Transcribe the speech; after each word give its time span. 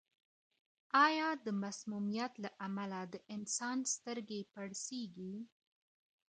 آیا 1.05 1.29
د 1.45 1.47
مسمومیت 1.63 2.33
له 2.43 2.49
امله 2.67 2.99
د 3.13 3.15
انسان 3.35 3.77
سترګې 3.93 4.41
پړسېږي؟ 4.53 5.35